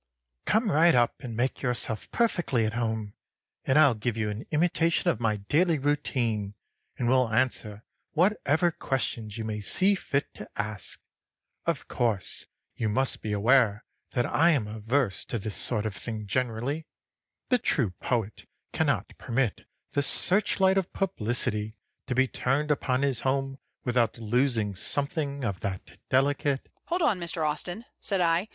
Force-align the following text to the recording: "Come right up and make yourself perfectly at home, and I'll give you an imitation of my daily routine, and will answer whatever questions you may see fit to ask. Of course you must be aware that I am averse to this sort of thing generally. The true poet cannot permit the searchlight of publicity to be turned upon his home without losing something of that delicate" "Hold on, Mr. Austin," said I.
"Come 0.47 0.71
right 0.71 0.95
up 0.95 1.21
and 1.21 1.35
make 1.37 1.61
yourself 1.61 2.09
perfectly 2.09 2.65
at 2.65 2.73
home, 2.73 3.13
and 3.65 3.77
I'll 3.77 3.93
give 3.93 4.17
you 4.17 4.31
an 4.31 4.47
imitation 4.49 5.11
of 5.11 5.19
my 5.19 5.35
daily 5.37 5.77
routine, 5.77 6.55
and 6.97 7.07
will 7.07 7.31
answer 7.31 7.83
whatever 8.13 8.71
questions 8.71 9.37
you 9.37 9.43
may 9.43 9.61
see 9.61 9.93
fit 9.93 10.33
to 10.33 10.49
ask. 10.55 10.99
Of 11.67 11.87
course 11.87 12.47
you 12.73 12.89
must 12.89 13.21
be 13.21 13.31
aware 13.31 13.85
that 14.13 14.25
I 14.25 14.49
am 14.49 14.65
averse 14.67 15.23
to 15.25 15.37
this 15.37 15.55
sort 15.55 15.85
of 15.85 15.95
thing 15.95 16.25
generally. 16.25 16.87
The 17.49 17.59
true 17.59 17.91
poet 17.99 18.47
cannot 18.73 19.15
permit 19.19 19.67
the 19.91 20.01
searchlight 20.01 20.79
of 20.79 20.91
publicity 20.93 21.77
to 22.07 22.15
be 22.15 22.27
turned 22.27 22.71
upon 22.71 23.03
his 23.03 23.19
home 23.19 23.59
without 23.83 24.17
losing 24.17 24.73
something 24.73 25.43
of 25.45 25.59
that 25.59 25.99
delicate" 26.09 26.71
"Hold 26.85 27.03
on, 27.03 27.19
Mr. 27.19 27.47
Austin," 27.47 27.85
said 27.99 28.19
I. 28.19 28.47